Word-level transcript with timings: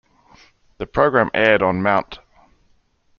The 0.79 0.87
program 0.87 1.29
aired 1.35 1.61
on 1.61 1.83
Mt. 1.83 2.17